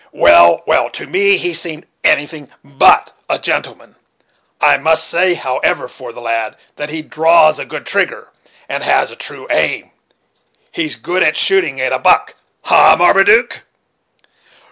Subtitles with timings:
[0.13, 3.97] "Well, well, to me he seemed anything but a gentleman.
[4.59, 8.29] I must say, however, for the lad, that he draws a good trigger,
[8.67, 9.91] and has a true aim.
[10.71, 12.33] He's good at shooting a buck,
[12.63, 12.95] ha!
[12.97, 13.61] Marmaduke?"